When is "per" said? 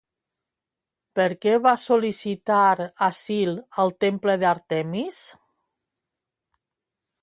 1.19-1.27